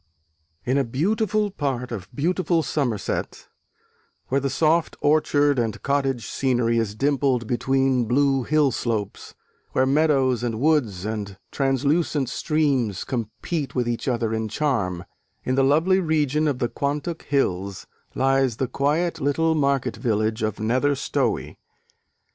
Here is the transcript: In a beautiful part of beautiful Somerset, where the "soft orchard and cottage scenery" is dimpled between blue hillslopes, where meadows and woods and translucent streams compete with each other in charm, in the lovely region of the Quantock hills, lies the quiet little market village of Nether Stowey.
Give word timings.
In 0.65 0.79
a 0.79 0.83
beautiful 0.83 1.51
part 1.51 1.91
of 1.91 2.09
beautiful 2.11 2.63
Somerset, 2.63 3.47
where 4.29 4.41
the 4.41 4.49
"soft 4.49 4.95
orchard 4.99 5.59
and 5.59 5.79
cottage 5.83 6.25
scenery" 6.25 6.79
is 6.79 6.95
dimpled 6.95 7.45
between 7.45 8.05
blue 8.05 8.43
hillslopes, 8.43 9.35
where 9.73 9.85
meadows 9.85 10.41
and 10.41 10.59
woods 10.59 11.05
and 11.05 11.37
translucent 11.51 12.29
streams 12.29 13.03
compete 13.03 13.75
with 13.75 13.87
each 13.87 14.07
other 14.07 14.33
in 14.33 14.47
charm, 14.47 15.05
in 15.43 15.53
the 15.53 15.61
lovely 15.63 15.99
region 15.99 16.47
of 16.47 16.57
the 16.57 16.67
Quantock 16.67 17.21
hills, 17.25 17.85
lies 18.15 18.57
the 18.57 18.67
quiet 18.67 19.21
little 19.21 19.53
market 19.53 19.95
village 19.97 20.41
of 20.41 20.59
Nether 20.59 20.95
Stowey. 20.95 21.59